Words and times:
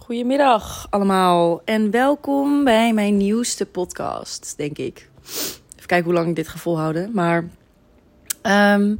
Goedemiddag 0.00 0.86
allemaal 0.90 1.62
en 1.64 1.90
welkom 1.90 2.64
bij 2.64 2.92
mijn 2.92 3.16
nieuwste 3.16 3.66
podcast, 3.66 4.54
denk 4.56 4.78
ik. 4.78 5.08
Even 5.24 5.86
kijken 5.86 6.04
hoe 6.04 6.14
lang 6.14 6.28
ik 6.28 6.36
dit 6.36 6.48
ga 6.48 6.58
volhouden. 6.58 7.10
Maar 7.14 7.48
ehm, 8.42 8.94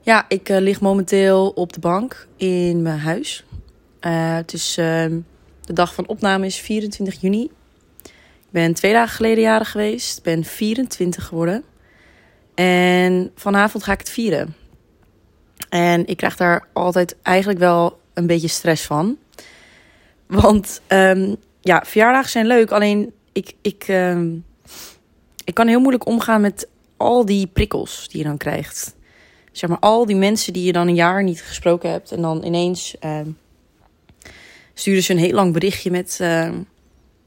ja, 0.00 0.24
ik 0.28 0.48
uh, 0.48 0.58
lig 0.58 0.80
momenteel 0.80 1.48
op 1.48 1.72
de 1.72 1.80
bank 1.80 2.26
in 2.36 2.82
mijn 2.82 2.98
huis. 2.98 3.44
Uh, 4.00 4.34
het 4.34 4.52
is 4.52 4.76
ehm, 4.78 5.18
de 5.60 5.72
dag 5.72 5.94
van 5.94 6.06
opname 6.06 6.46
is 6.46 6.56
24 6.56 7.20
juni. 7.20 7.44
Ik 8.02 8.50
ben 8.50 8.74
twee 8.74 8.92
dagen 8.92 9.14
geleden 9.16 9.42
jarig 9.44 9.70
geweest. 9.70 10.18
Ik 10.18 10.22
ben 10.22 10.44
24 10.44 11.24
geworden. 11.24 11.64
En 12.54 13.30
vanavond 13.34 13.84
ga 13.84 13.92
ik 13.92 13.98
het 13.98 14.10
vieren. 14.10 14.56
En 15.68 16.06
ik 16.06 16.16
krijg 16.16 16.36
daar 16.36 16.66
altijd 16.72 17.16
eigenlijk 17.22 17.58
wel 17.58 17.98
een 18.14 18.26
beetje 18.26 18.48
stress 18.48 18.86
van. 18.86 19.18
Want 20.26 20.80
um, 20.88 21.36
ja, 21.60 21.82
verjaardagen 21.86 22.30
zijn 22.30 22.46
leuk. 22.46 22.70
Alleen 22.70 23.12
ik, 23.32 23.52
ik, 23.62 23.88
um, 23.88 24.44
ik 25.44 25.54
kan 25.54 25.66
heel 25.66 25.80
moeilijk 25.80 26.06
omgaan 26.06 26.40
met 26.40 26.68
al 26.96 27.24
die 27.24 27.46
prikkels 27.46 28.08
die 28.08 28.18
je 28.18 28.26
dan 28.26 28.36
krijgt. 28.36 28.94
Zeg 29.52 29.70
maar, 29.70 29.78
al 29.78 30.06
die 30.06 30.16
mensen 30.16 30.52
die 30.52 30.64
je 30.64 30.72
dan 30.72 30.88
een 30.88 30.94
jaar 30.94 31.22
niet 31.22 31.42
gesproken 31.42 31.90
hebt. 31.90 32.12
En 32.12 32.22
dan 32.22 32.44
ineens 32.44 32.96
um, 33.04 33.38
sturen 34.74 35.02
ze 35.02 35.12
een 35.12 35.18
heel 35.18 35.34
lang 35.34 35.52
berichtje 35.52 35.90
met... 35.90 36.16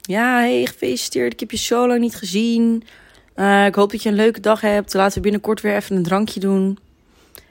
ja, 0.00 0.38
hey, 0.38 0.66
gefeliciteerd. 0.66 1.32
Ik 1.32 1.40
heb 1.40 1.50
je 1.50 1.56
zo 1.56 1.86
lang 1.86 2.00
niet 2.00 2.16
gezien. 2.16 2.82
Uh, 3.36 3.66
ik 3.66 3.74
hoop 3.74 3.90
dat 3.90 4.02
je 4.02 4.08
een 4.08 4.14
leuke 4.14 4.40
dag 4.40 4.60
hebt. 4.60 4.94
Laten 4.94 5.14
we 5.14 5.20
binnenkort 5.20 5.60
weer 5.60 5.74
even 5.74 5.96
een 5.96 6.02
drankje 6.02 6.40
doen. 6.40 6.78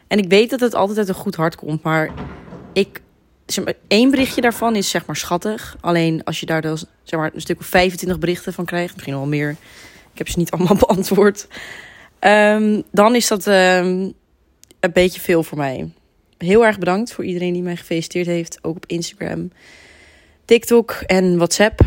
En 0.08 0.18
ik 0.18 0.30
weet 0.30 0.50
dat 0.50 0.60
het 0.60 0.76
altijd 0.76 0.98
uit 0.98 1.08
een 1.08 1.14
goed 1.14 1.36
hart 1.36 1.56
komt. 1.56 1.84
Maar 1.84 2.14
ik 2.74 3.02
zeg 3.48 3.66
berichtje 3.88 4.42
daarvan 4.42 4.76
is 4.76 4.90
zeg 4.90 5.06
maar 5.06 5.16
schattig. 5.16 5.78
Alleen 5.82 6.24
als 6.24 6.40
je 6.40 6.46
daar 6.46 6.62
dus, 6.62 6.86
zeg 7.04 7.20
maar, 7.20 7.32
een 7.34 7.42
stuk 7.42 7.60
of 7.60 7.66
25 7.66 8.20
berichten 8.20 8.54
van 8.54 8.66
krijgt, 8.66 8.94
misschien 8.94 9.14
wel 9.14 9.26
meer. 9.26 9.56
Ik 10.12 10.18
heb 10.18 10.30
ze 10.30 10.40
niet 10.40 10.52
allemaal 10.52 10.78
beantwoord. 10.88 11.48
Um, 12.20 12.84
dan 12.92 13.16
is 13.16 13.28
dat 13.28 13.46
um, 13.46 14.14
een 14.80 14.94
beetje 14.94 15.22
veel 15.22 15.44
voor 15.44 15.58
mij. 15.58 15.92
Heel 16.38 16.66
erg 16.66 16.80
bedankt 16.80 17.14
voor 17.14 17.26
iedereen 17.26 17.54
die 17.54 17.62
mij 17.62 17.76
gefeliciteerd 17.76 18.28
heeft. 18.28 18.60
Ook 18.62 18.76
op 18.76 18.86
Instagram, 18.86 19.52
TikTok 20.46 20.92
en 20.92 21.36
WhatsApp. 21.36 21.80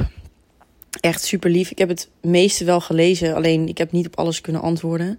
Echt 1.01 1.23
super 1.23 1.51
lief. 1.51 1.71
Ik 1.71 1.79
heb 1.79 1.89
het 1.89 2.09
meeste 2.21 2.65
wel 2.65 2.81
gelezen. 2.81 3.35
Alleen 3.35 3.69
ik 3.69 3.79
heb 3.79 3.93
niet 3.93 4.07
op 4.07 4.19
alles 4.19 4.41
kunnen 4.41 4.63
antwoorden. 4.63 5.19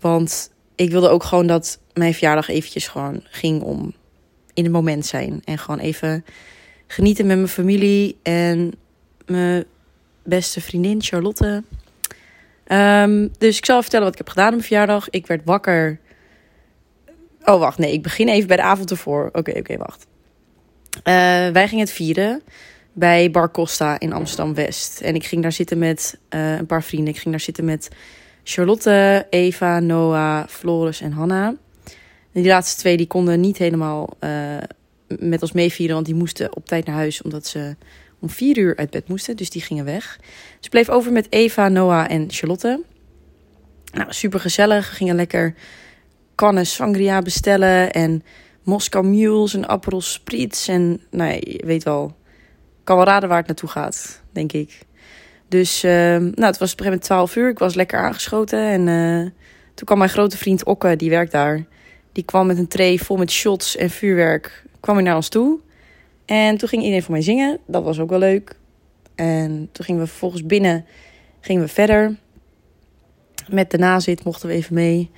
Want 0.00 0.50
ik 0.74 0.90
wilde 0.90 1.08
ook 1.08 1.22
gewoon 1.22 1.46
dat 1.46 1.78
mijn 1.92 2.12
verjaardag 2.12 2.48
eventjes 2.48 2.88
gewoon 2.88 3.20
ging 3.24 3.62
om 3.62 3.94
in 4.54 4.64
het 4.64 4.72
moment 4.72 5.06
zijn. 5.06 5.42
En 5.44 5.58
gewoon 5.58 5.80
even 5.80 6.24
genieten 6.86 7.26
met 7.26 7.36
mijn 7.36 7.48
familie 7.48 8.18
en 8.22 8.72
mijn 9.26 9.64
beste 10.22 10.60
vriendin 10.60 11.02
Charlotte. 11.02 11.62
Um, 12.68 13.32
dus 13.38 13.58
ik 13.58 13.64
zal 13.64 13.80
vertellen 13.80 14.04
wat 14.04 14.12
ik 14.12 14.18
heb 14.18 14.28
gedaan 14.28 14.46
op 14.46 14.52
mijn 14.52 14.66
verjaardag. 14.66 15.10
Ik 15.10 15.26
werd 15.26 15.40
wakker. 15.44 15.98
Oh, 17.44 17.58
wacht. 17.58 17.78
Nee, 17.78 17.92
ik 17.92 18.02
begin 18.02 18.28
even 18.28 18.48
bij 18.48 18.56
de 18.56 18.62
avond 18.62 18.90
ervoor. 18.90 19.28
Oké, 19.32 19.58
oké, 19.58 19.76
wacht. 19.76 20.06
Uh, 20.96 21.02
wij 21.48 21.68
gingen 21.68 21.84
het 21.84 21.92
vieren 21.92 22.42
bij 22.92 23.30
Bar 23.30 23.50
Costa 23.50 24.00
in 24.00 24.12
Amsterdam-West. 24.12 25.00
En 25.00 25.14
ik 25.14 25.24
ging 25.24 25.42
daar 25.42 25.52
zitten 25.52 25.78
met 25.78 26.18
uh, 26.30 26.56
een 26.56 26.66
paar 26.66 26.82
vrienden. 26.82 27.14
Ik 27.14 27.20
ging 27.20 27.30
daar 27.30 27.44
zitten 27.44 27.64
met 27.64 27.88
Charlotte, 28.44 29.26
Eva, 29.30 29.80
Noah, 29.80 30.46
Floris 30.48 31.00
en 31.00 31.12
Hanna. 31.12 31.54
Die 32.42 32.46
laatste 32.46 32.80
twee 32.80 32.96
die 32.96 33.06
konden 33.06 33.40
niet 33.40 33.58
helemaal 33.58 34.16
uh, 34.20 34.56
met 35.18 35.42
ons 35.42 35.52
meevieren, 35.52 35.94
want 35.94 36.06
die 36.06 36.14
moesten 36.14 36.56
op 36.56 36.66
tijd 36.66 36.86
naar 36.86 36.94
huis 36.94 37.22
omdat 37.22 37.46
ze 37.46 37.76
om 38.20 38.30
vier 38.30 38.58
uur 38.58 38.76
uit 38.76 38.90
bed 38.90 39.08
moesten. 39.08 39.36
Dus 39.36 39.50
die 39.50 39.62
gingen 39.62 39.84
weg. 39.84 40.20
Dus 40.58 40.68
bleef 40.68 40.88
over 40.88 41.12
met 41.12 41.26
Eva, 41.30 41.68
Noah 41.68 42.10
en 42.10 42.26
Charlotte. 42.28 42.82
Nou, 43.92 44.12
super 44.12 44.40
gezellig. 44.40 44.96
Gingen 44.96 45.16
lekker 45.16 45.54
kannen 46.34 46.66
sangria 46.66 47.22
bestellen 47.22 47.92
en 47.92 48.22
Moscow 48.62 49.04
Mules 49.04 49.54
en 49.54 49.68
Aperol 49.68 50.00
Spritz. 50.00 50.68
En 50.68 51.00
nou 51.10 51.30
ja, 51.30 51.36
je 51.40 51.62
weet 51.66 51.82
wel, 51.82 52.16
kan 52.84 52.96
wel 52.96 53.06
raden 53.06 53.28
waar 53.28 53.38
het 53.38 53.46
naartoe 53.46 53.68
gaat, 53.68 54.22
denk 54.32 54.52
ik. 54.52 54.78
Dus 55.48 55.84
uh, 55.84 55.90
nou, 56.16 56.44
het 56.44 56.58
was 56.58 56.72
op 56.72 56.78
een 56.78 56.84
gegeven 56.84 56.84
moment 56.84 57.02
12 57.02 57.36
uur. 57.36 57.48
Ik 57.48 57.58
was 57.58 57.74
lekker 57.74 57.98
aangeschoten. 57.98 58.68
En 58.68 58.86
uh, 58.86 59.30
toen 59.74 59.86
kwam 59.86 59.98
mijn 59.98 60.10
grote 60.10 60.38
vriend 60.38 60.64
Okke, 60.64 60.96
die 60.96 61.10
werkt 61.10 61.32
daar. 61.32 61.64
Die 62.14 62.24
kwam 62.24 62.46
met 62.46 62.58
een 62.58 62.68
tray 62.68 62.98
vol 62.98 63.16
met 63.16 63.30
shots 63.30 63.76
en 63.76 63.90
vuurwerk. 63.90 64.64
Kwam 64.80 64.94
hij 64.94 65.04
naar 65.04 65.16
ons 65.16 65.28
toe. 65.28 65.58
En 66.24 66.56
toen 66.56 66.68
ging 66.68 66.82
iedereen 66.82 67.02
voor 67.02 67.12
mij 67.12 67.22
zingen. 67.22 67.58
Dat 67.66 67.84
was 67.84 67.98
ook 67.98 68.10
wel 68.10 68.18
leuk. 68.18 68.56
En 69.14 69.68
toen 69.72 69.84
gingen 69.84 70.00
we 70.00 70.06
vervolgens 70.06 70.46
binnen. 70.46 70.84
Gingen 71.40 71.62
we 71.62 71.68
verder. 71.68 72.16
Met 73.48 73.70
de 73.70 73.78
nazit 73.78 74.24
mochten 74.24 74.48
we 74.48 74.54
even 74.54 74.74
mee. 74.74 75.10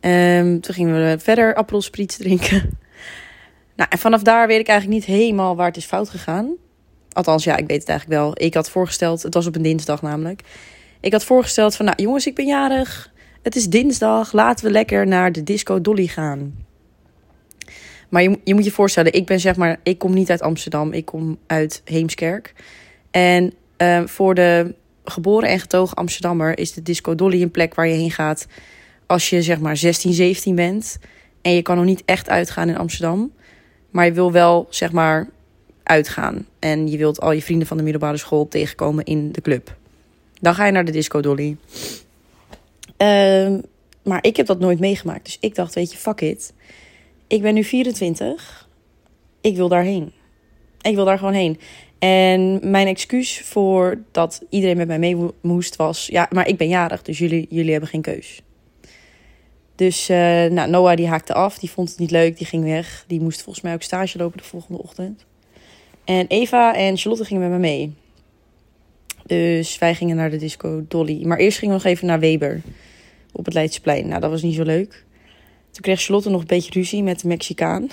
Um, 0.00 0.60
toen 0.60 0.74
gingen 0.74 0.94
we 0.94 1.18
verder 1.18 1.54
appelspriets 1.54 2.16
drinken. 2.16 2.62
Nou, 3.76 3.92
en 3.92 3.98
vanaf 3.98 4.22
daar 4.22 4.46
weet 4.46 4.60
ik 4.60 4.68
eigenlijk 4.68 5.00
niet 5.00 5.16
helemaal 5.16 5.56
waar 5.56 5.66
het 5.66 5.76
is 5.76 5.84
fout 5.84 6.08
gegaan. 6.08 6.54
Althans, 7.12 7.44
ja, 7.44 7.56
ik 7.56 7.66
weet 7.66 7.80
het 7.80 7.88
eigenlijk 7.88 8.20
wel. 8.20 8.32
Ik 8.34 8.54
had 8.54 8.70
voorgesteld, 8.70 9.22
het 9.22 9.34
was 9.34 9.46
op 9.46 9.56
een 9.56 9.62
dinsdag 9.62 10.02
namelijk. 10.02 10.42
Ik 11.00 11.12
had 11.12 11.24
voorgesteld 11.24 11.76
van, 11.76 11.84
nou 11.84 12.02
jongens, 12.02 12.26
ik 12.26 12.34
ben 12.34 12.46
jarig. 12.46 13.09
Het 13.42 13.56
is 13.56 13.68
dinsdag, 13.68 14.32
laten 14.32 14.64
we 14.64 14.70
lekker 14.70 15.06
naar 15.06 15.32
de 15.32 15.42
Disco 15.42 15.80
Dolly 15.80 16.06
gaan. 16.06 16.54
Maar 18.08 18.22
je, 18.22 18.38
je 18.44 18.54
moet 18.54 18.64
je 18.64 18.70
voorstellen, 18.70 19.12
ik 19.12 19.26
ben 19.26 19.40
zeg 19.40 19.56
maar, 19.56 19.80
ik 19.82 19.98
kom 19.98 20.14
niet 20.14 20.30
uit 20.30 20.42
Amsterdam, 20.42 20.92
ik 20.92 21.04
kom 21.04 21.38
uit 21.46 21.82
Heemskerk. 21.84 22.54
En 23.10 23.52
uh, 23.78 24.06
voor 24.06 24.34
de 24.34 24.74
geboren 25.04 25.48
en 25.48 25.60
getogen 25.60 25.96
Amsterdammer 25.96 26.58
is 26.58 26.72
de 26.72 26.82
Disco 26.82 27.14
Dolly 27.14 27.42
een 27.42 27.50
plek 27.50 27.74
waar 27.74 27.86
je 27.86 27.94
heen 27.94 28.10
gaat 28.10 28.46
als 29.06 29.30
je 29.30 29.42
zeg 29.42 29.60
maar 29.60 29.76
16, 29.76 30.12
17 30.12 30.54
bent. 30.54 30.98
En 31.42 31.52
je 31.52 31.62
kan 31.62 31.76
nog 31.76 31.84
niet 31.84 32.02
echt 32.04 32.28
uitgaan 32.28 32.68
in 32.68 32.78
Amsterdam. 32.78 33.32
Maar 33.90 34.04
je 34.04 34.12
wil 34.12 34.32
wel 34.32 34.66
zeg 34.70 34.92
maar 34.92 35.28
uitgaan. 35.82 36.46
En 36.58 36.88
je 36.88 36.96
wilt 36.96 37.20
al 37.20 37.32
je 37.32 37.42
vrienden 37.42 37.66
van 37.66 37.76
de 37.76 37.82
middelbare 37.82 38.16
school 38.16 38.48
tegenkomen 38.48 39.04
in 39.04 39.32
de 39.32 39.40
club. 39.40 39.76
Dan 40.40 40.54
ga 40.54 40.66
je 40.66 40.72
naar 40.72 40.84
de 40.84 40.92
Disco 40.92 41.20
Dolly. 41.20 41.56
Uh, 43.02 43.58
maar 44.02 44.24
ik 44.24 44.36
heb 44.36 44.46
dat 44.46 44.58
nooit 44.58 44.80
meegemaakt. 44.80 45.24
Dus 45.24 45.36
ik 45.40 45.54
dacht, 45.54 45.74
weet 45.74 45.92
je, 45.92 45.98
fuck 45.98 46.20
it. 46.20 46.52
Ik 47.26 47.42
ben 47.42 47.54
nu 47.54 47.64
24. 47.64 48.68
Ik 49.40 49.56
wil 49.56 49.68
daarheen. 49.68 50.12
Ik 50.80 50.94
wil 50.94 51.04
daar 51.04 51.18
gewoon 51.18 51.34
heen. 51.34 51.58
En 51.98 52.70
mijn 52.70 52.86
excuus 52.86 53.40
voor 53.40 54.02
dat 54.10 54.42
iedereen 54.48 54.76
met 54.76 54.86
mij 54.86 54.98
mee 54.98 55.16
moest 55.40 55.76
was... 55.76 56.06
Ja, 56.06 56.28
maar 56.30 56.48
ik 56.48 56.56
ben 56.56 56.68
jarig, 56.68 57.02
dus 57.02 57.18
jullie, 57.18 57.46
jullie 57.50 57.70
hebben 57.70 57.88
geen 57.88 58.02
keus. 58.02 58.42
Dus 59.80 60.10
uh, 60.10 60.16
nou, 60.44 60.70
Noah 60.70 60.96
die 60.96 61.08
haakte 61.08 61.34
af. 61.34 61.58
Die 61.58 61.70
vond 61.70 61.88
het 61.88 61.98
niet 61.98 62.10
leuk. 62.10 62.38
Die 62.38 62.46
ging 62.46 62.64
weg. 62.64 63.04
Die 63.06 63.20
moest 63.20 63.42
volgens 63.42 63.64
mij 63.64 63.74
ook 63.74 63.82
stage 63.82 64.18
lopen 64.18 64.38
de 64.38 64.44
volgende 64.44 64.82
ochtend. 64.82 65.24
En 66.04 66.26
Eva 66.26 66.74
en 66.74 66.96
Charlotte 66.96 67.24
gingen 67.24 67.42
met 67.42 67.50
me 67.50 67.58
mee. 67.58 67.94
Dus 69.30 69.78
wij 69.78 69.94
gingen 69.94 70.16
naar 70.16 70.30
de 70.30 70.36
disco 70.36 70.84
Dolly. 70.88 71.24
Maar 71.24 71.38
eerst 71.38 71.58
gingen 71.58 71.76
we 71.76 71.82
nog 71.82 71.92
even 71.92 72.06
naar 72.06 72.20
Weber 72.20 72.60
op 73.32 73.44
het 73.44 73.54
Leidseplein. 73.54 74.08
Nou, 74.08 74.20
dat 74.20 74.30
was 74.30 74.42
niet 74.42 74.54
zo 74.54 74.62
leuk. 74.62 75.04
Toen 75.70 75.82
kreeg 75.82 76.00
Charlotte 76.00 76.30
nog 76.30 76.40
een 76.40 76.46
beetje 76.46 76.72
ruzie 76.72 77.02
met 77.02 77.20
de 77.20 77.28
Mexicaan. 77.28 77.88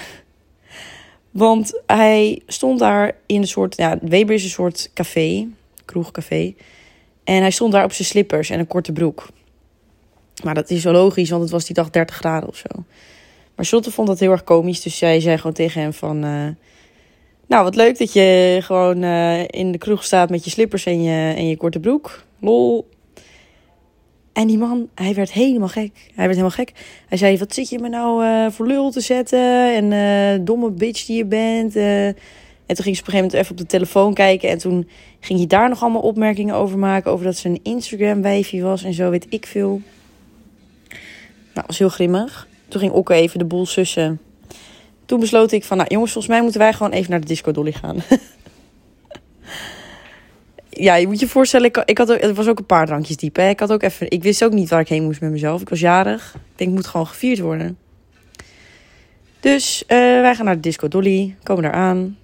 Want 1.31 1.81
hij 1.85 2.41
stond 2.47 2.79
daar 2.79 3.15
in 3.25 3.41
een 3.41 3.47
soort... 3.47 3.77
Ja, 3.77 3.97
Weber 4.01 4.35
is 4.35 4.43
een 4.43 4.49
soort 4.49 4.91
café, 4.93 5.47
kroegcafé. 5.85 6.53
En 7.23 7.41
hij 7.41 7.51
stond 7.51 7.71
daar 7.71 7.83
op 7.83 7.93
zijn 7.93 8.07
slippers 8.07 8.49
en 8.49 8.59
een 8.59 8.67
korte 8.67 8.91
broek. 8.91 9.27
Maar 10.43 10.53
dat 10.53 10.69
is 10.69 10.81
zo 10.81 10.91
logisch, 10.91 11.29
want 11.29 11.41
het 11.41 11.51
was 11.51 11.65
die 11.65 11.75
dag 11.75 11.89
30 11.89 12.15
graden 12.15 12.49
of 12.49 12.55
zo. 12.57 12.83
Maar 13.55 13.65
Charlotte 13.65 13.91
vond 13.91 14.07
dat 14.07 14.19
heel 14.19 14.31
erg 14.31 14.43
komisch. 14.43 14.81
Dus 14.81 14.97
zij 14.97 15.19
zei 15.19 15.37
gewoon 15.37 15.53
tegen 15.53 15.81
hem 15.81 15.93
van... 15.93 16.25
Uh, 16.25 16.47
nou, 17.47 17.63
wat 17.63 17.75
leuk 17.75 17.97
dat 17.97 18.13
je 18.13 18.57
gewoon 18.61 19.03
uh, 19.03 19.41
in 19.47 19.71
de 19.71 19.77
kroeg 19.77 20.03
staat 20.03 20.29
met 20.29 20.43
je 20.43 20.49
slippers 20.49 20.85
en 20.85 21.03
je, 21.03 21.33
en 21.35 21.47
je 21.47 21.57
korte 21.57 21.79
broek. 21.79 22.23
Lol. 22.39 22.89
En 24.33 24.47
die 24.47 24.57
man, 24.57 24.89
hij 24.95 25.13
werd 25.13 25.31
helemaal 25.31 25.67
gek. 25.67 25.91
Hij 25.93 26.13
werd 26.15 26.29
helemaal 26.29 26.49
gek. 26.49 26.71
Hij 27.07 27.17
zei, 27.17 27.37
wat 27.37 27.53
zit 27.53 27.69
je 27.69 27.79
me 27.79 27.89
nou 27.89 28.25
uh, 28.25 28.51
voor 28.51 28.67
lul 28.67 28.91
te 28.91 29.01
zetten? 29.01 29.75
En 29.75 29.91
uh, 29.91 30.45
domme 30.45 30.71
bitch 30.71 31.05
die 31.05 31.17
je 31.17 31.25
bent. 31.25 31.75
En 31.75 32.75
toen 32.75 32.83
ging 32.83 32.95
ze 32.95 33.01
op 33.01 33.07
een 33.07 33.13
gegeven 33.13 33.15
moment 33.15 33.33
even 33.33 33.51
op 33.51 33.57
de 33.57 33.65
telefoon 33.65 34.13
kijken. 34.13 34.49
En 34.49 34.57
toen 34.57 34.87
ging 35.19 35.39
hij 35.39 35.47
daar 35.47 35.69
nog 35.69 35.81
allemaal 35.81 36.01
opmerkingen 36.01 36.55
over 36.55 36.77
maken. 36.77 37.11
Over 37.11 37.25
dat 37.25 37.35
ze 37.35 37.49
een 37.49 37.59
Instagram-wijfje 37.63 38.61
was 38.61 38.83
en 38.83 38.93
zo, 38.93 39.09
weet 39.09 39.25
ik 39.29 39.45
veel. 39.45 39.81
Nou, 41.53 41.67
was 41.67 41.77
heel 41.77 41.89
grimmig. 41.89 42.47
Toen 42.67 42.79
ging 42.79 42.93
ook 42.93 43.09
even 43.09 43.39
de 43.39 43.45
boel 43.45 43.65
sussen. 43.65 44.19
Toen 45.07 45.19
besloot 45.19 45.51
ik 45.51 45.63
van, 45.63 45.77
nou 45.77 45.89
jongens, 45.89 46.11
volgens 46.11 46.33
mij 46.33 46.41
moeten 46.41 46.59
wij 46.59 46.73
gewoon 46.73 46.91
even 46.91 47.11
naar 47.11 47.19
de 47.19 47.25
Disco 47.25 47.51
Dolly 47.51 47.71
gaan. 47.71 47.97
ja, 50.69 50.95
je 50.95 51.07
moet 51.07 51.19
je 51.19 51.27
voorstellen, 51.27 51.67
ik, 51.67 51.77
ik 51.77 51.97
had, 51.97 52.07
het 52.07 52.35
was 52.35 52.47
ook 52.47 52.59
een 52.59 52.65
paar 52.65 52.85
drankjes 52.85 53.17
diep. 53.17 53.35
Hè. 53.35 53.49
Ik, 53.49 53.59
had 53.59 53.71
ook 53.71 53.83
even, 53.83 54.11
ik 54.11 54.23
wist 54.23 54.43
ook 54.43 54.51
niet 54.51 54.69
waar 54.69 54.79
ik 54.79 54.87
heen 54.87 55.03
moest 55.03 55.21
met 55.21 55.31
mezelf. 55.31 55.61
Ik 55.61 55.69
was 55.69 55.79
jarig. 55.79 56.33
Ik 56.35 56.41
denk, 56.55 56.71
moet 56.71 56.87
gewoon 56.87 57.07
gevierd 57.07 57.39
worden. 57.39 57.77
Dus 59.39 59.83
uh, 59.83 59.97
wij 59.97 60.35
gaan 60.35 60.45
naar 60.45 60.55
de 60.55 60.61
Disco 60.61 60.87
Dolly, 60.87 61.35
komen 61.43 61.63
daar 61.63 61.71
aan. 61.71 62.17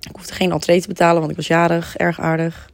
Ik 0.00 0.16
hoefde 0.16 0.32
geen 0.32 0.52
entree 0.52 0.80
te 0.80 0.88
betalen, 0.88 1.18
want 1.18 1.30
ik 1.30 1.36
was 1.36 1.46
jarig. 1.46 1.96
Erg 1.96 2.20
aardig. 2.20 2.70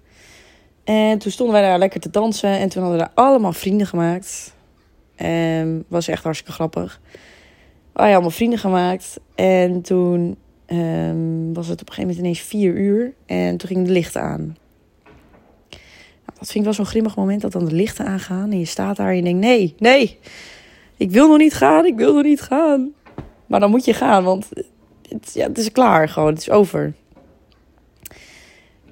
En 0.85 1.19
toen 1.19 1.33
stonden 1.33 1.55
wij 1.55 1.65
daar 1.65 1.79
lekker 1.79 2.01
te 2.01 2.11
dansen. 2.11 2.59
En 2.59 2.69
toen 2.69 2.83
hadden 2.83 3.01
we 3.01 3.05
daar 3.07 3.25
allemaal 3.25 3.53
vrienden 3.53 3.87
gemaakt. 3.87 4.55
En 5.17 5.85
was 5.89 6.09
echt 6.09 6.23
hartstikke 6.23 6.53
grappig. 6.53 7.01
We 7.93 7.99
hadden 7.99 8.15
allemaal 8.15 8.37
vrienden 8.37 8.59
gemaakt. 8.59 9.21
En 9.35 9.83
toen 9.83 10.37
ehm, 10.67 11.53
was 11.53 11.69
het 11.69 11.81
op 11.81 11.89
een 11.89 11.94
gegeven 11.94 12.00
moment 12.00 12.19
ineens 12.19 12.41
vier 12.41 12.75
uur. 12.75 13.15
En 13.27 13.56
toen 13.56 13.69
gingen 13.69 13.85
de 13.85 13.91
lichten 13.91 14.23
aan. 14.23 14.56
Nou, 16.25 16.39
dat 16.39 16.47
vind 16.47 16.55
ik 16.55 16.65
wel 16.65 16.73
zo'n 16.73 16.87
grimmig 16.87 17.17
moment 17.17 17.41
dat 17.41 17.53
dan 17.53 17.65
de 17.65 17.75
lichten 17.75 18.06
aangaan. 18.06 18.50
En 18.50 18.59
je 18.59 18.65
staat 18.65 18.97
daar 18.97 19.09
en 19.09 19.17
je 19.17 19.23
denkt, 19.23 19.41
nee, 19.41 19.75
nee. 19.79 20.19
Ik 20.97 21.11
wil 21.11 21.29
nog 21.29 21.39
niet 21.39 21.55
gaan, 21.55 21.85
ik 21.85 21.97
wil 21.97 22.15
nog 22.15 22.23
niet 22.23 22.41
gaan. 22.41 22.93
Maar 23.47 23.61
dan 23.61 23.71
moet 23.71 23.85
je 23.85 23.94
gaan, 23.94 24.25
want 24.25 24.49
het, 25.09 25.31
ja, 25.35 25.47
het 25.47 25.59
is 25.59 25.73
klaar 25.73 26.09
gewoon. 26.09 26.29
Het 26.29 26.39
is 26.39 26.50
over. 26.50 26.93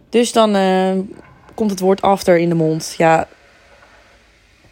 Dus 0.08 0.32
dan 0.32 0.56
uh, 0.56 0.99
komt 1.55 1.70
het 1.70 1.81
woord 1.81 2.02
after 2.02 2.38
in 2.38 2.49
de 2.49 2.55
mond. 2.55 2.94
Ja, 2.99 3.29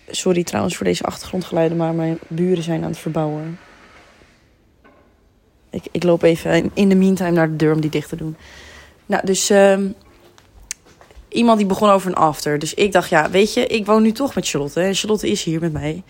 sorry 0.07 0.45
trouwens 0.45 0.77
voor 0.77 0.87
deze 0.87 1.05
achtergrondgeluiden, 1.05 1.77
maar 1.77 1.95
mijn 1.95 2.19
buren 2.29 2.63
zijn 2.63 2.83
aan 2.83 2.91
het 2.91 2.99
verbouwen. 2.99 3.59
Ik, 5.71 5.85
ik 5.91 6.03
loop 6.03 6.23
even 6.23 6.71
in 6.75 6.89
de 6.89 6.95
meantime 6.95 7.31
naar 7.31 7.51
de 7.51 7.57
deur 7.57 7.75
om 7.75 7.81
die 7.81 7.91
dicht 7.91 8.09
te 8.09 8.17
doen. 8.17 8.37
Nou, 9.07 9.27
dus 9.27 9.51
uh, 9.51 9.79
iemand 11.29 11.59
die 11.59 11.67
begon 11.67 11.91
over 11.91 12.09
een 12.09 12.17
after. 12.17 12.59
Dus 12.59 12.75
ik 12.75 12.93
dacht, 12.93 13.09
ja, 13.09 13.31
weet 13.31 13.55
je, 13.55 13.67
ik 13.67 13.87
woon 13.87 14.03
nu 14.03 14.13
toch 14.13 14.35
met 14.35 14.49
Charlotte. 14.49 14.81
En 14.81 14.95
Charlotte 14.95 15.31
is 15.31 15.43
hier 15.43 15.61
met 15.61 15.73
mij. 15.73 16.03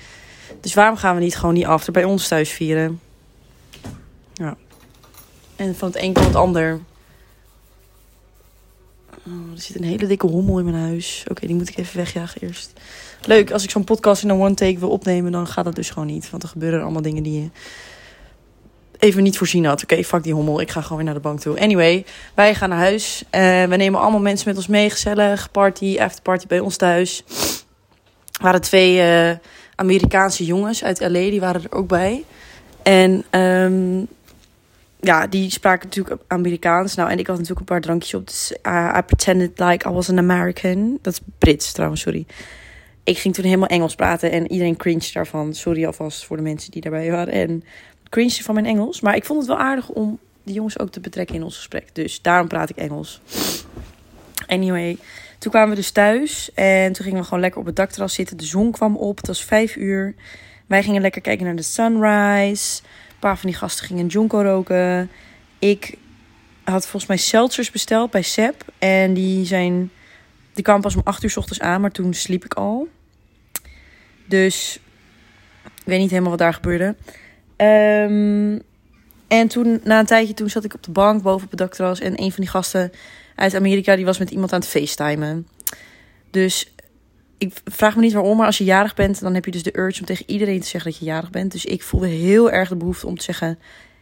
Dus 0.60 0.74
waarom 0.74 0.96
gaan 0.96 1.14
we 1.14 1.20
niet 1.20 1.36
gewoon 1.36 1.54
die 1.54 1.68
after 1.68 1.92
bij 1.92 2.04
ons 2.04 2.28
thuis 2.28 2.50
vieren? 2.50 3.00
Ja. 4.32 4.56
En 5.56 5.76
van 5.76 5.88
het 5.88 6.02
een 6.02 6.12
tot 6.12 6.24
het 6.24 6.34
ander. 6.34 6.80
Oh, 9.26 9.52
er 9.54 9.60
zit 9.60 9.76
een 9.76 9.84
hele 9.84 10.06
dikke 10.06 10.26
hommel 10.26 10.58
in 10.58 10.64
mijn 10.64 10.76
huis. 10.76 11.24
Oké, 11.28 11.46
die 11.46 11.56
moet 11.56 11.68
ik 11.68 11.76
even 11.76 11.96
wegjagen 11.96 12.40
eerst. 12.40 12.72
Leuk, 13.24 13.50
als 13.50 13.64
ik 13.64 13.70
zo'n 13.70 13.84
podcast 13.84 14.22
in 14.22 14.28
een 14.28 14.40
one 14.40 14.54
take 14.54 14.78
wil 14.78 14.90
opnemen, 14.90 15.32
dan 15.32 15.46
gaat 15.46 15.64
dat 15.64 15.74
dus 15.74 15.90
gewoon 15.90 16.08
niet. 16.08 16.30
Want 16.30 16.42
er 16.42 16.48
gebeuren 16.48 16.82
allemaal 16.82 17.02
dingen 17.02 17.22
die 17.22 17.40
je 17.42 17.48
even 18.98 19.22
niet 19.22 19.38
voorzien 19.38 19.64
had. 19.64 19.82
Oké, 19.82 20.04
fuck 20.04 20.22
die 20.22 20.34
hommel. 20.34 20.60
Ik 20.60 20.70
ga 20.70 20.80
gewoon 20.80 20.96
weer 20.96 21.06
naar 21.06 21.14
de 21.14 21.20
bank 21.20 21.40
toe. 21.40 21.60
Anyway, 21.60 22.04
wij 22.34 22.54
gaan 22.54 22.68
naar 22.68 22.78
huis. 22.78 23.22
Uh, 23.24 23.64
we 23.64 23.76
nemen 23.76 24.00
allemaal 24.00 24.20
mensen 24.20 24.48
met 24.48 24.56
ons 24.56 24.66
mee. 24.66 24.90
Gezellig. 24.90 25.50
Party, 25.50 25.96
afterparty 26.00 26.46
bij 26.46 26.60
ons 26.60 26.76
thuis. 26.76 27.24
Er 28.32 28.42
waren 28.42 28.60
twee 28.60 28.96
uh, 28.96 29.36
Amerikaanse 29.74 30.44
jongens 30.44 30.84
uit 30.84 31.00
LA. 31.00 31.08
Die 31.08 31.40
waren 31.40 31.62
er 31.62 31.76
ook 31.76 31.88
bij. 31.88 32.24
En 32.82 33.24
um, 33.40 34.08
ja, 35.00 35.26
die 35.26 35.50
spraken 35.50 35.86
natuurlijk 35.86 36.20
Amerikaans. 36.26 36.94
Nou, 36.94 37.10
en 37.10 37.18
ik 37.18 37.26
had 37.26 37.36
natuurlijk 37.36 37.60
een 37.60 37.74
paar 37.74 37.80
drankjes 37.80 38.14
op. 38.14 38.26
Dus 38.26 38.52
uh, 38.62 38.94
I 38.98 39.02
pretended 39.02 39.58
like 39.58 39.88
I 39.88 39.92
was 39.92 40.10
an 40.10 40.18
American. 40.18 40.98
Dat 41.02 41.12
is 41.12 41.20
Brits 41.38 41.72
trouwens, 41.72 42.00
sorry. 42.00 42.26
Ik 43.04 43.18
ging 43.18 43.34
toen 43.34 43.44
helemaal 43.44 43.68
Engels 43.68 43.94
praten 43.94 44.30
en 44.30 44.52
iedereen 44.52 44.76
cringe 44.76 45.10
daarvan. 45.12 45.54
Sorry 45.54 45.86
alvast 45.86 46.24
voor 46.24 46.36
de 46.36 46.42
mensen 46.42 46.70
die 46.70 46.82
daarbij 46.82 47.10
waren. 47.10 47.32
En 47.32 47.64
cringe 48.08 48.42
van 48.42 48.54
mijn 48.54 48.66
Engels. 48.66 49.00
Maar 49.00 49.16
ik 49.16 49.24
vond 49.24 49.38
het 49.38 49.48
wel 49.48 49.58
aardig 49.58 49.88
om 49.88 50.18
die 50.42 50.54
jongens 50.54 50.78
ook 50.78 50.90
te 50.90 51.00
betrekken 51.00 51.34
in 51.34 51.42
ons 51.42 51.56
gesprek. 51.56 51.94
Dus 51.94 52.22
daarom 52.22 52.48
praat 52.48 52.70
ik 52.70 52.76
Engels. 52.76 53.20
Anyway, 54.46 54.98
toen 55.38 55.50
kwamen 55.50 55.70
we 55.70 55.76
dus 55.76 55.90
thuis. 55.90 56.50
En 56.54 56.92
toen 56.92 57.04
gingen 57.04 57.20
we 57.20 57.24
gewoon 57.24 57.40
lekker 57.40 57.60
op 57.60 57.66
het 57.66 57.76
dakterras 57.76 58.14
zitten. 58.14 58.36
De 58.36 58.44
zon 58.44 58.70
kwam 58.70 58.96
op. 58.96 59.16
Het 59.16 59.26
was 59.26 59.44
vijf 59.44 59.76
uur. 59.76 60.14
Wij 60.66 60.82
gingen 60.82 61.00
lekker 61.00 61.20
kijken 61.20 61.46
naar 61.46 61.56
de 61.56 61.62
sunrise. 61.62 62.82
Een 62.82 63.18
paar 63.18 63.38
van 63.38 63.48
die 63.48 63.58
gasten 63.58 63.86
gingen 63.86 64.06
jonko 64.06 64.42
roken. 64.42 65.10
Ik 65.58 65.94
had 66.64 66.82
volgens 66.82 67.06
mij 67.06 67.16
seltzers 67.16 67.70
besteld 67.70 68.10
bij 68.10 68.22
Sep. 68.22 68.64
En 68.78 69.14
die 69.14 69.46
zijn... 69.46 69.90
Die 70.52 70.64
kwamen 70.64 70.82
pas 70.82 70.96
om 70.96 71.02
acht 71.04 71.22
uur 71.22 71.30
s 71.30 71.36
ochtends 71.36 71.60
aan. 71.60 71.80
Maar 71.80 71.90
toen 71.90 72.14
sliep 72.14 72.44
ik 72.44 72.54
al. 72.54 72.88
Dus... 74.26 74.80
Ik 75.64 75.94
weet 75.94 75.98
niet 75.98 76.10
helemaal 76.10 76.30
wat 76.30 76.38
daar 76.40 76.54
gebeurde. 76.54 76.94
Um, 77.60 78.62
en 79.28 79.48
toen, 79.48 79.80
na 79.84 79.98
een 79.98 80.06
tijdje, 80.06 80.34
toen 80.34 80.50
zat 80.50 80.64
ik 80.64 80.74
op 80.74 80.82
de 80.82 80.90
bank 80.90 81.22
boven 81.22 81.44
op 81.44 81.50
het 81.50 81.58
dakterras. 81.58 82.00
En 82.00 82.22
een 82.22 82.32
van 82.32 82.40
die 82.42 82.50
gasten 82.50 82.92
uit 83.34 83.54
Amerika, 83.54 83.96
die 83.96 84.04
was 84.04 84.18
met 84.18 84.30
iemand 84.30 84.52
aan 84.52 84.60
het 84.60 84.68
facetimen. 84.68 85.48
Dus 86.30 86.72
ik 87.38 87.52
vraag 87.64 87.96
me 87.96 88.02
niet 88.02 88.12
waarom, 88.12 88.36
maar 88.36 88.46
als 88.46 88.58
je 88.58 88.64
jarig 88.64 88.94
bent, 88.94 89.20
dan 89.20 89.34
heb 89.34 89.44
je 89.44 89.50
dus 89.50 89.62
de 89.62 89.78
urge 89.78 90.00
om 90.00 90.06
tegen 90.06 90.24
iedereen 90.28 90.60
te 90.60 90.66
zeggen 90.66 90.90
dat 90.90 91.00
je 91.00 91.06
jarig 91.06 91.30
bent. 91.30 91.52
Dus 91.52 91.64
ik 91.64 91.82
voelde 91.82 92.06
heel 92.06 92.50
erg 92.50 92.68
de 92.68 92.76
behoefte 92.76 93.06
om 93.06 93.18
te 93.18 93.24
zeggen, 93.24 93.58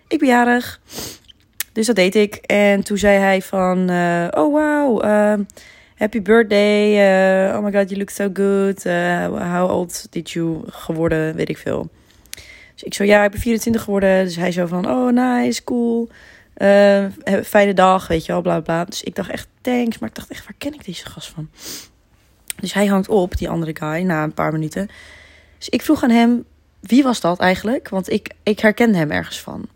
ik 0.08 0.18
ben 0.18 0.28
jarig. 0.28 0.80
Dus 1.72 1.86
dat 1.86 1.96
deed 1.96 2.14
ik. 2.14 2.34
En 2.34 2.82
toen 2.82 2.98
zei 2.98 3.18
hij 3.18 3.42
van, 3.42 3.90
uh, 3.90 4.26
oh 4.30 4.52
wow, 4.52 5.04
uh, 5.04 5.34
happy 5.94 6.22
birthday. 6.22 6.92
Uh, 7.48 7.56
oh 7.56 7.64
my 7.64 7.72
god, 7.72 7.88
you 7.88 7.96
look 7.96 8.10
so 8.10 8.30
good. 8.32 8.84
how 9.52 9.70
old 9.70 10.06
did 10.10 10.30
you 10.30 10.62
geworden, 10.66 11.34
weet 11.34 11.48
ik 11.48 11.58
veel. 11.58 11.90
Dus 12.76 12.84
ik 12.84 12.94
zo, 12.94 13.05
ja, 13.05 13.25
ik 13.25 13.31
ben 13.31 13.40
24 13.40 13.82
geworden. 13.82 14.25
Dus 14.25 14.37
hij 14.37 14.52
zo 14.52 14.67
van, 14.67 14.88
oh 14.90 15.12
nice, 15.12 15.64
cool. 15.64 16.08
Uh, 16.56 17.06
fijne 17.44 17.75
dag, 17.75 18.06
weet 18.06 18.26
je 18.26 18.32
wel, 18.32 18.40
bla 18.40 18.61
bla. 18.61 18.84
Dus 18.84 19.02
ik 19.02 19.14
dacht 19.14 19.31
echt, 19.31 19.49
thanks. 19.61 19.99
Maar 19.99 20.08
ik 20.08 20.14
dacht 20.14 20.31
echt, 20.31 20.44
waar 20.44 20.55
ken 20.58 20.75
ik 20.75 20.84
deze 20.84 21.06
gast 21.06 21.28
van? 21.28 21.49
Dus 22.61 22.73
hij 22.73 22.87
hangt 22.87 23.08
op, 23.08 23.37
die 23.37 23.49
andere 23.49 23.76
guy, 23.76 24.02
na 24.02 24.23
een 24.23 24.34
paar 24.34 24.52
minuten. 24.52 24.88
Dus 25.58 25.69
ik 25.69 25.82
vroeg 25.82 26.02
aan 26.02 26.11
hem, 26.11 26.44
wie 26.81 27.02
was 27.02 27.20
dat 27.20 27.38
eigenlijk? 27.38 27.88
Want 27.88 28.11
ik, 28.11 28.34
ik 28.43 28.61
herkende 28.61 28.99
hem 28.99 29.11
ergens 29.11 29.40
van. 29.40 29.69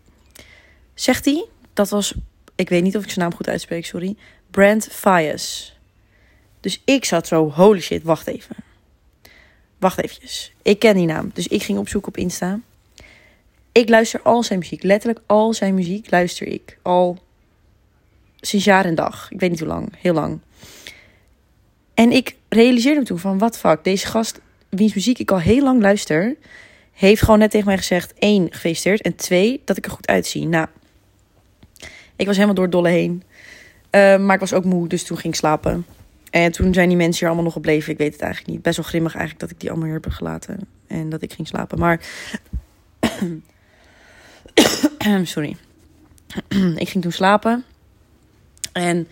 Zegt 0.93 1.25
hij, 1.25 1.45
dat 1.73 1.89
was, 1.89 2.13
ik 2.55 2.69
weet 2.69 2.83
niet 2.83 2.97
of 2.97 3.03
ik 3.03 3.09
zijn 3.09 3.25
naam 3.25 3.37
goed 3.37 3.49
uitspreek, 3.49 3.85
sorry. 3.85 4.15
Brent 4.51 4.87
Fias. 4.91 5.75
Dus 6.59 6.81
ik 6.85 7.05
zat 7.05 7.27
zo, 7.27 7.49
holy 7.49 7.81
shit, 7.81 8.03
wacht 8.03 8.27
even. 8.27 8.55
Wacht 9.77 10.01
eventjes. 10.01 10.53
Ik 10.61 10.79
ken 10.79 10.95
die 10.95 11.05
naam. 11.05 11.31
Dus 11.33 11.47
ik 11.47 11.63
ging 11.63 11.77
opzoeken 11.77 12.09
op 12.09 12.17
Insta. 12.17 12.59
Ik 13.71 13.89
luister 13.89 14.21
al 14.21 14.43
zijn 14.43 14.59
muziek. 14.59 14.83
Letterlijk 14.83 15.23
al 15.25 15.53
zijn 15.53 15.73
muziek 15.73 16.11
luister 16.11 16.47
ik. 16.47 16.77
Al 16.81 17.17
sinds 18.39 18.65
jaar 18.65 18.85
en 18.85 18.95
dag. 18.95 19.31
Ik 19.31 19.39
weet 19.39 19.49
niet 19.49 19.59
hoe 19.59 19.67
lang. 19.67 19.93
Heel 19.97 20.13
lang. 20.13 20.39
En 21.93 22.11
ik 22.11 22.35
realiseerde 22.49 22.99
me 22.99 23.05
toen 23.05 23.19
van, 23.19 23.37
wat 23.37 23.57
fuck. 23.57 23.83
Deze 23.83 24.07
gast, 24.07 24.39
wiens 24.69 24.93
muziek 24.93 25.19
ik 25.19 25.31
al 25.31 25.39
heel 25.39 25.63
lang 25.63 25.81
luister... 25.81 26.35
heeft 26.91 27.21
gewoon 27.21 27.39
net 27.39 27.51
tegen 27.51 27.67
mij 27.67 27.77
gezegd... 27.77 28.13
één, 28.13 28.47
gefeliciteerd. 28.51 29.01
En 29.01 29.15
twee, 29.15 29.61
dat 29.65 29.77
ik 29.77 29.85
er 29.85 29.91
goed 29.91 30.07
uitzie. 30.07 30.47
Nou, 30.47 30.67
ik 32.15 32.25
was 32.25 32.35
helemaal 32.35 32.55
door 32.55 32.63
het 32.63 32.73
dolle 32.73 32.89
heen. 32.89 33.23
Uh, 33.91 34.17
maar 34.17 34.33
ik 34.33 34.39
was 34.39 34.53
ook 34.53 34.65
moe, 34.65 34.87
dus 34.87 35.03
toen 35.03 35.17
ging 35.17 35.33
ik 35.33 35.39
slapen. 35.39 35.85
En 36.29 36.51
toen 36.51 36.73
zijn 36.73 36.87
die 36.87 36.97
mensen 36.97 37.17
hier 37.17 37.27
allemaal 37.27 37.43
nog 37.43 37.53
gebleven. 37.53 37.91
Ik 37.91 37.97
weet 37.97 38.13
het 38.13 38.21
eigenlijk 38.21 38.53
niet. 38.53 38.61
Best 38.61 38.77
wel 38.77 38.85
grimmig 38.85 39.11
eigenlijk 39.11 39.41
dat 39.41 39.51
ik 39.51 39.59
die 39.59 39.69
allemaal 39.69 39.87
hier 39.87 39.99
heb 40.01 40.11
gelaten. 40.11 40.59
En 40.87 41.09
dat 41.09 41.21
ik 41.21 41.33
ging 41.33 41.47
slapen. 41.47 41.79
Maar 41.79 41.99
Sorry. 45.23 45.57
ik 46.75 46.89
ging 46.89 47.03
toen 47.03 47.11
slapen. 47.11 47.65
En 48.71 49.07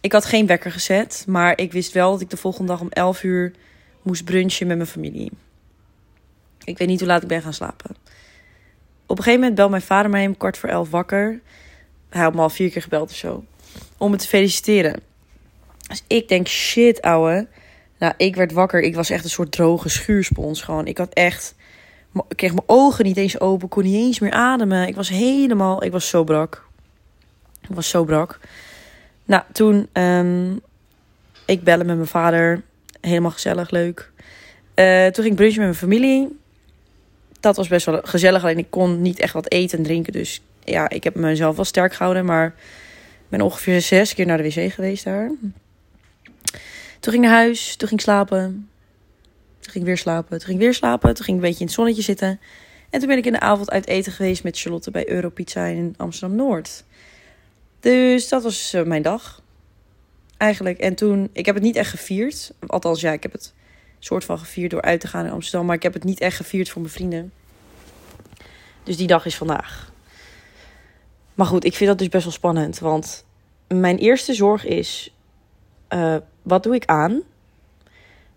ik 0.00 0.12
had 0.12 0.24
geen 0.24 0.46
wekker 0.46 0.72
gezet. 0.72 1.24
Maar 1.26 1.58
ik 1.58 1.72
wist 1.72 1.92
wel 1.92 2.10
dat 2.10 2.20
ik 2.20 2.30
de 2.30 2.36
volgende 2.36 2.70
dag 2.70 2.80
om 2.80 2.88
11 2.88 3.22
uur 3.22 3.52
moest 4.02 4.24
brunchen 4.24 4.66
met 4.66 4.76
mijn 4.76 4.88
familie. 4.88 5.30
Ik 6.64 6.78
weet 6.78 6.88
niet 6.88 6.98
hoe 6.98 7.08
laat 7.08 7.22
ik 7.22 7.28
ben 7.28 7.42
gaan 7.42 7.54
slapen. 7.54 7.96
Op 9.06 9.18
een 9.18 9.24
gegeven 9.24 9.40
moment 9.40 9.54
belt 9.54 9.70
mijn 9.70 9.82
vader 9.82 10.10
mij 10.10 10.26
om 10.26 10.36
kwart 10.36 10.58
voor 10.58 10.68
elf 10.68 10.90
wakker. 10.90 11.40
Hij 12.08 12.22
had 12.22 12.34
me 12.34 12.40
al 12.40 12.50
vier 12.50 12.70
keer 12.70 12.82
gebeld 12.82 13.10
of 13.10 13.16
zo. 13.16 13.44
Om 13.98 14.10
me 14.10 14.16
te 14.16 14.26
feliciteren. 14.26 15.00
Dus 15.88 16.04
ik 16.06 16.28
denk, 16.28 16.48
shit, 16.48 17.02
ouwe. 17.02 17.48
Nou, 17.98 18.14
ik 18.16 18.36
werd 18.36 18.52
wakker. 18.52 18.80
Ik 18.80 18.94
was 18.94 19.10
echt 19.10 19.24
een 19.24 19.30
soort 19.30 19.52
droge 19.52 19.88
schuurspons. 19.88 20.62
Gewoon. 20.62 20.86
Ik 20.86 20.98
had 20.98 21.12
echt 21.12 21.54
ik 22.14 22.36
kreeg 22.36 22.52
mijn 22.52 22.62
ogen 22.66 23.04
niet 23.04 23.16
eens 23.16 23.40
open, 23.40 23.68
kon 23.68 23.84
niet 23.84 23.94
eens 23.94 24.18
meer 24.18 24.32
ademen. 24.32 24.88
Ik 24.88 24.94
was 24.94 25.08
helemaal, 25.08 25.84
ik 25.84 25.92
was 25.92 26.08
zo 26.08 26.24
brak. 26.24 26.68
Ik 27.60 27.74
was 27.74 27.88
zo 27.88 28.04
brak. 28.04 28.38
Nou, 29.24 29.42
toen, 29.52 29.88
um, 29.92 30.60
ik 31.44 31.64
bellen 31.64 31.86
met 31.86 31.96
mijn 31.96 32.08
vader. 32.08 32.62
Helemaal 33.00 33.30
gezellig, 33.30 33.70
leuk. 33.70 34.10
Uh, 34.74 35.04
toen 35.04 35.24
ging 35.24 35.26
ik 35.26 35.34
brunchen 35.34 35.58
met 35.58 35.68
mijn 35.68 35.74
familie. 35.74 36.38
Dat 37.40 37.56
was 37.56 37.68
best 37.68 37.86
wel 37.86 38.00
gezellig, 38.02 38.42
alleen 38.42 38.58
ik 38.58 38.70
kon 38.70 39.02
niet 39.02 39.18
echt 39.18 39.32
wat 39.32 39.50
eten 39.50 39.78
en 39.78 39.84
drinken. 39.84 40.12
Dus 40.12 40.42
ja, 40.64 40.88
ik 40.88 41.04
heb 41.04 41.14
mezelf 41.14 41.56
wel 41.56 41.64
sterk 41.64 41.92
gehouden. 41.92 42.24
Maar 42.24 42.46
ik 42.46 43.28
ben 43.28 43.40
ongeveer 43.40 43.80
zes 43.80 44.14
keer 44.14 44.26
naar 44.26 44.36
de 44.36 44.42
wc 44.42 44.72
geweest 44.72 45.04
daar. 45.04 45.30
Toen 47.00 47.12
ging 47.12 47.24
ik 47.24 47.30
naar 47.30 47.38
huis, 47.38 47.76
toen 47.76 47.88
ging 47.88 48.00
ik 48.00 48.06
slapen. 48.06 48.68
Ging 49.70 49.84
ik 49.84 49.90
weer 49.90 49.98
slapen. 49.98 50.30
Toen 50.30 50.46
ging 50.46 50.58
ik 50.58 50.64
weer 50.64 50.74
slapen. 50.74 51.14
Toen 51.14 51.24
ging 51.24 51.36
ik 51.36 51.42
een 51.42 51.48
beetje 51.48 51.60
in 51.60 51.66
het 51.66 51.74
zonnetje 51.74 52.02
zitten. 52.02 52.40
En 52.90 52.98
toen 52.98 53.08
ben 53.08 53.18
ik 53.18 53.26
in 53.26 53.32
de 53.32 53.40
avond 53.40 53.70
uit 53.70 53.86
eten 53.86 54.12
geweest 54.12 54.42
met 54.42 54.58
Charlotte 54.58 54.90
bij 54.90 55.08
Europizza 55.08 55.64
in 55.64 55.94
Amsterdam 55.96 56.36
Noord. 56.36 56.84
Dus 57.80 58.28
dat 58.28 58.42
was 58.42 58.72
eh, 58.72 58.82
mijn 58.82 59.02
dag. 59.02 59.42
Eigenlijk. 60.36 60.78
En 60.78 60.94
toen, 60.94 61.30
ik 61.32 61.46
heb 61.46 61.54
het 61.54 61.64
niet 61.64 61.76
echt 61.76 61.90
gevierd. 61.90 62.52
Althans, 62.66 63.00
ja, 63.00 63.12
ik 63.12 63.22
heb 63.22 63.32
het 63.32 63.54
soort 63.98 64.24
van 64.24 64.38
gevierd 64.38 64.70
door 64.70 64.82
uit 64.82 65.00
te 65.00 65.06
gaan 65.06 65.24
in 65.24 65.32
Amsterdam. 65.32 65.66
Maar 65.66 65.76
ik 65.76 65.82
heb 65.82 65.94
het 65.94 66.04
niet 66.04 66.20
echt 66.20 66.36
gevierd 66.36 66.68
voor 66.68 66.80
mijn 66.80 66.94
vrienden. 66.94 67.32
Dus 68.82 68.96
die 68.96 69.06
dag 69.06 69.26
is 69.26 69.36
vandaag. 69.36 69.92
Maar 71.34 71.46
goed, 71.46 71.64
ik 71.64 71.74
vind 71.74 71.88
dat 71.88 71.98
dus 71.98 72.08
best 72.08 72.24
wel 72.24 72.32
spannend. 72.32 72.78
Want 72.78 73.24
mijn 73.68 73.98
eerste 73.98 74.34
zorg 74.34 74.64
is: 74.64 75.14
uh, 75.90 76.16
wat 76.42 76.62
doe 76.62 76.74
ik 76.74 76.84
aan? 76.84 77.22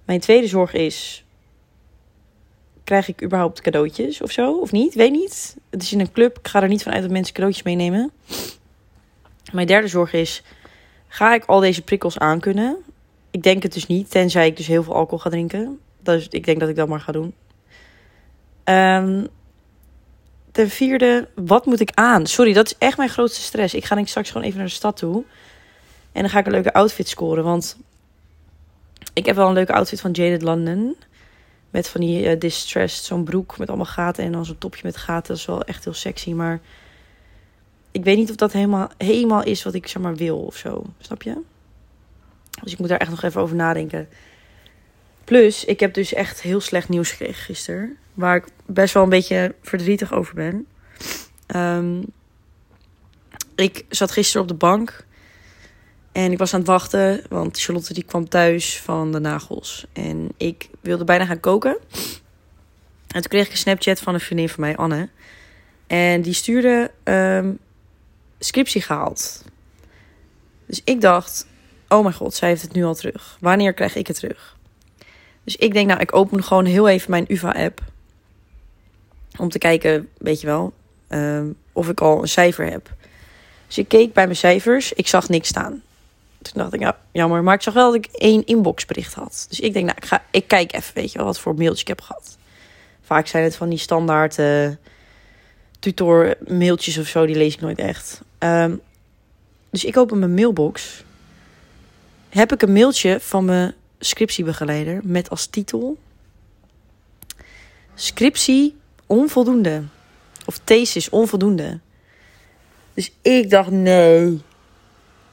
Mijn 0.06 0.20
tweede 0.20 0.48
zorg 0.48 0.74
is: 0.74 1.23
krijg 2.84 3.08
ik 3.08 3.24
überhaupt 3.24 3.62
cadeautjes 3.62 4.22
of 4.22 4.32
zo? 4.32 4.60
Of 4.60 4.72
niet? 4.72 4.94
Weet 4.94 5.12
niet. 5.12 5.58
Het 5.70 5.84
is 5.84 5.92
in 5.92 6.00
een 6.00 6.12
club. 6.12 6.38
Ik 6.38 6.48
ga 6.48 6.62
er 6.62 6.68
niet 6.68 6.84
van 6.84 6.92
uit 6.92 7.02
dat 7.02 7.12
mensen 7.12 7.34
cadeautjes 7.34 7.64
meenemen. 7.64 8.12
Mijn 9.52 9.68
derde 9.68 9.88
zorg 9.88 10.14
is: 10.14 10.44
ga 11.08 11.34
ik 11.34 11.46
al 11.46 11.60
deze 11.60 11.82
prikkels 11.82 12.20
aankunnen? 12.20 12.78
Ik 13.32 13.44
denk 13.44 13.64
het 13.64 13.74
dus 13.74 13.88
niet, 13.88 14.12
tenzij 14.12 14.48
ik 14.48 14.58
dus 14.58 14.68
heel 14.68 14.84
veel 14.84 14.96
alcohol 14.96 15.20
ga 15.20 15.30
drinken. 15.30 15.80
Dus 16.00 16.28
ik 16.28 16.46
denk 16.46 16.60
dat 16.60 16.70
ik 16.70 16.76
dat 16.76 16.88
maar 16.88 17.00
ga 17.00 17.12
doen. 17.12 17.34
Um, 18.64 19.28
ten 20.52 20.70
vierde, 20.70 21.28
wat 21.36 21.66
moet 21.66 21.80
ik 21.80 21.92
aan? 21.94 22.26
Sorry, 22.26 22.54
dat 22.54 22.66
is 22.66 22.76
echt 22.78 22.98
mijn 22.98 23.10
grootste 23.10 23.42
stress. 23.42 23.74
Ik 23.74 23.86
ga 23.86 23.96
denk 23.96 24.08
straks 24.08 24.32
gewoon 24.32 24.48
even 24.48 24.58
naar 24.58 24.68
de 24.68 24.74
stad 24.74 24.98
toe. 24.98 25.24
En 26.12 26.22
dan 26.22 26.30
ga 26.30 26.40
ik 26.40 26.46
een 26.46 26.52
leuke 26.52 26.74
outfit 26.74 27.08
scoren. 27.08 27.44
Want 27.44 27.78
ik 29.14 29.26
heb 29.26 29.36
wel 29.36 29.48
een 29.48 29.54
leuke 29.54 29.74
outfit 29.74 30.02
van 30.02 30.12
Jaded 30.12 30.42
London. 30.42 30.96
Met 31.74 31.88
van 31.88 32.02
die 32.02 32.26
uh, 32.26 32.40
distressed, 32.40 33.04
zo'n 33.04 33.24
broek 33.24 33.58
met 33.58 33.68
allemaal 33.68 33.86
gaten. 33.86 34.24
En 34.24 34.32
dan 34.32 34.46
zo'n 34.46 34.58
topje 34.58 34.82
met 34.84 34.98
gaten. 34.98 35.28
Dat 35.28 35.38
is 35.38 35.46
wel 35.46 35.64
echt 35.64 35.84
heel 35.84 35.94
sexy. 35.94 36.32
Maar 36.32 36.60
ik 37.92 38.04
weet 38.04 38.18
niet 38.18 38.30
of 38.30 38.36
dat 38.36 38.52
helemaal, 38.52 38.90
helemaal 38.98 39.44
is 39.44 39.64
wat 39.64 39.74
ik 39.74 39.88
zeg 39.88 40.02
maar 40.02 40.16
wil 40.16 40.40
of 40.40 40.56
zo. 40.56 40.84
Snap 41.00 41.22
je? 41.22 41.38
Dus 42.64 42.72
ik 42.72 42.80
moet 42.80 42.90
daar 42.90 42.98
echt 42.98 43.10
nog 43.10 43.24
even 43.24 43.42
over 43.42 43.56
nadenken. 43.56 44.08
Plus, 45.24 45.66
ik 45.66 45.80
heb 45.80 45.94
dus 45.94 46.14
echt 46.14 46.42
heel 46.42 46.60
slecht 46.60 46.90
nieuws 46.90 47.12
gekregen 47.12 47.44
gisteren. 47.44 47.98
Waar 48.14 48.36
ik 48.36 48.46
best 48.66 48.94
wel 48.94 49.04
een 49.04 49.10
beetje 49.10 49.56
verdrietig 49.62 50.14
over 50.14 50.36
ben. 50.36 50.68
Um, 51.56 52.06
ik 53.56 53.86
zat 53.90 54.12
gisteren 54.12 54.42
op 54.42 54.48
de 54.48 54.54
bank. 54.54 55.06
En 56.14 56.32
ik 56.32 56.38
was 56.38 56.54
aan 56.54 56.60
het 56.60 56.70
wachten, 56.70 57.22
want 57.30 57.60
Charlotte 57.60 57.94
die 57.94 58.04
kwam 58.04 58.30
thuis 58.30 58.80
van 58.80 59.12
de 59.12 59.20
nagels. 59.20 59.86
En 59.94 60.30
ik 60.38 60.70
wilde 60.82 61.04
bijna 61.04 61.26
gaan 61.26 61.40
koken. 61.40 61.78
En 63.08 63.22
toen 63.22 63.30
kreeg 63.30 63.46
ik 63.46 63.52
een 63.52 63.58
Snapchat 63.58 64.00
van 64.00 64.14
een 64.14 64.20
vriendin 64.20 64.50
van 64.50 64.60
mij, 64.60 64.76
Anne. 64.76 65.10
En 65.88 66.22
die 66.22 66.34
stuurde 66.34 66.92
um, 67.04 67.60
scriptie 68.40 68.82
gehaald. 68.82 69.44
Dus 70.66 70.82
ik 70.84 71.02
dacht, 71.02 71.48
oh 71.88 72.04
mijn 72.04 72.16
god, 72.16 72.34
zij 72.34 72.50
heeft 72.50 72.62
het 72.62 72.74
nu 72.74 72.84
al 72.84 72.96
terug. 72.96 73.38
Wanneer 73.40 73.74
krijg 73.74 73.96
ik 73.96 74.08
het 74.08 74.16
terug? 74.16 74.58
Dus 75.44 75.56
ik 75.56 75.74
denk, 75.74 75.88
nou, 75.88 76.00
ik 76.00 76.16
open 76.16 76.44
gewoon 76.44 76.66
heel 76.66 76.90
even 76.90 77.12
mijn 77.12 77.26
UvA-app. 77.28 77.82
Om 79.38 79.50
te 79.50 79.58
kijken, 79.58 80.10
weet 80.18 80.42
je 80.42 80.48
wel, 80.48 80.74
um, 81.10 81.56
of 81.72 81.90
ik 81.90 82.02
al 82.02 82.22
een 82.22 82.28
cijfer 82.28 82.72
heb. 82.72 82.94
Dus 83.68 83.78
ik 83.78 83.88
keek 83.88 84.14
bij 84.14 84.26
mijn 84.26 84.38
cijfers. 84.38 84.94
Ik 84.94 85.08
zag 85.08 85.30
niks 85.30 85.48
staan. 85.48 85.82
Toen 86.44 86.62
dacht 86.62 86.74
ik, 86.74 86.80
ja, 86.80 86.98
jammer. 87.12 87.44
Maar 87.44 87.56
ik 87.56 87.62
zag 87.62 87.74
wel 87.74 87.92
dat 87.92 88.06
ik 88.06 88.12
één 88.12 88.46
inboxbericht 88.46 89.14
had. 89.14 89.46
Dus 89.50 89.60
ik 89.60 89.74
denk, 89.74 89.86
nou, 89.86 89.98
ik, 89.98 90.06
ga, 90.06 90.24
ik 90.32 90.48
kijk 90.48 90.74
even, 90.74 90.94
weet 90.94 91.12
je 91.12 91.18
wel, 91.18 91.28
wat 91.28 91.40
voor 91.40 91.56
mailtje 91.56 91.82
ik 91.82 91.88
heb 91.88 92.02
gehad. 92.02 92.38
Vaak 93.02 93.28
zijn 93.28 93.44
het 93.44 93.56
van 93.56 93.70
die 93.70 93.78
standaard 93.78 94.38
uh, 94.38 94.70
tutor 95.80 96.36
mailtjes 96.48 96.98
of 96.98 97.08
zo. 97.08 97.26
Die 97.26 97.36
lees 97.36 97.54
ik 97.54 97.62
nooit 97.62 97.80
echt. 97.80 98.22
Um, 98.40 98.82
dus 99.70 99.84
ik 99.84 99.98
open 99.98 100.20
mijn 100.20 100.34
mailbox. 100.34 101.04
Heb 102.30 102.54
ik 102.54 102.62
een 102.62 102.74
mailtje 102.74 103.20
van 103.20 103.46
mijn 103.46 103.74
scriptiebegeleider 104.00 105.00
met 105.04 105.30
als 105.30 105.46
titel... 105.46 105.98
Scriptie 107.96 108.76
onvoldoende. 109.06 109.84
Of 110.46 110.60
thesis 110.64 111.10
onvoldoende. 111.10 111.80
Dus 112.94 113.12
ik 113.22 113.50
dacht, 113.50 113.72
nee. 113.72 114.42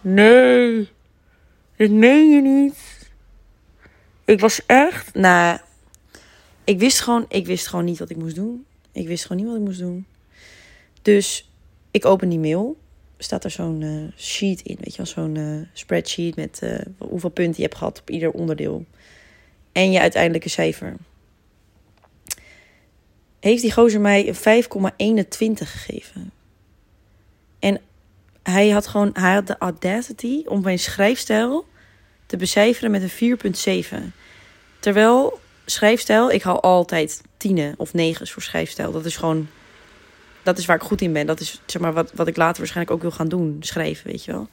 Nee. 0.01 0.91
Dit 1.81 1.91
meen 1.91 2.31
je 2.31 2.41
niet. 2.41 3.11
Ik 4.25 4.41
was 4.41 4.67
echt, 4.67 5.15
nou, 5.15 5.59
ik 6.65 6.79
wist 6.79 7.01
gewoon, 7.01 7.25
ik 7.29 7.47
wist 7.47 7.67
gewoon 7.67 7.85
niet 7.85 7.99
wat 7.99 8.11
ik 8.11 8.17
moest 8.17 8.35
doen. 8.35 8.67
Ik 8.93 9.07
wist 9.07 9.23
gewoon 9.23 9.43
niet 9.43 9.47
wat 9.47 9.61
ik 9.61 9.67
moest 9.67 9.79
doen. 9.79 10.07
Dus 11.03 11.51
ik 11.91 12.05
open 12.05 12.29
die 12.29 12.39
mail. 12.39 12.77
Staat 13.19 13.45
er 13.45 13.51
zo'n 13.51 13.81
uh, 13.81 14.13
sheet 14.17 14.61
in, 14.61 14.77
weet 14.81 14.95
je 14.95 15.05
zo'n 15.05 15.35
uh, 15.35 15.67
spreadsheet 15.73 16.37
met 16.37 16.61
uh, 16.63 16.79
hoeveel 16.99 17.31
punten 17.31 17.57
je 17.57 17.63
hebt 17.63 17.77
gehad 17.77 18.01
op 18.01 18.11
ieder 18.11 18.31
onderdeel. 18.31 18.85
En 19.73 19.93
je 19.93 20.01
uiteindelijke 20.01 20.49
cijfer 20.49 20.97
heeft 23.41 23.63
die 23.63 23.73
gozer 23.73 24.01
mij 24.01 24.29
een 24.29 24.65
5,21 24.65 25.53
gegeven. 25.53 26.33
En 27.59 27.81
hij 28.43 28.71
had 28.71 28.87
gewoon 28.87 29.11
hij 29.13 29.35
had 29.35 29.47
de 29.47 29.59
audacity 29.59 30.43
om 30.47 30.63
mijn 30.63 30.79
schrijfstijl 30.79 31.69
te 32.31 32.37
becijferen 32.37 32.91
met 32.91 33.03
een 33.03 33.39
4,7. 33.91 33.97
Terwijl 34.79 35.41
schrijfstijl, 35.65 36.31
ik 36.31 36.43
haal 36.43 36.63
altijd 36.63 37.23
tienen 37.37 37.75
of 37.77 37.93
negens 37.93 38.33
voor 38.33 38.43
schrijfstijl. 38.43 38.93
Dat 38.93 39.05
is 39.05 39.17
gewoon, 39.17 39.49
dat 40.43 40.59
is 40.59 40.67
waar 40.67 40.77
ik 40.77 40.83
goed 40.83 41.01
in 41.01 41.13
ben. 41.13 41.27
Dat 41.27 41.41
is 41.41 41.61
zeg 41.67 41.83
maar 41.83 41.93
wat, 41.93 42.13
wat 42.15 42.27
ik 42.27 42.37
later 42.37 42.59
waarschijnlijk 42.59 42.97
ook 42.97 43.03
wil 43.03 43.11
gaan 43.11 43.29
doen, 43.29 43.57
schrijven, 43.61 44.11
weet 44.11 44.25
je 44.25 44.33
wel. 44.33 44.49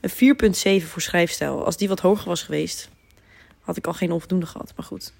Een 0.00 0.80
4,7 0.82 0.86
voor 0.86 1.02
schrijfstijl. 1.02 1.64
Als 1.64 1.76
die 1.76 1.88
wat 1.88 2.00
hoger 2.00 2.28
was 2.28 2.42
geweest, 2.42 2.88
had 3.60 3.76
ik 3.76 3.86
al 3.86 3.92
geen 3.92 4.12
onvoldoende 4.12 4.46
gehad. 4.46 4.72
Maar 4.76 4.86
goed. 4.86 5.12